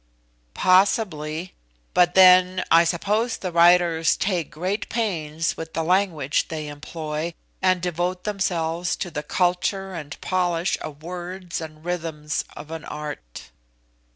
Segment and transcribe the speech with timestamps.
[0.55, 1.53] "Possibly;
[1.93, 7.83] but then I suppose the writers take great pains with the language they employ, and
[7.83, 13.51] devote themselves to the culture and polish of words and rhythms of an art?"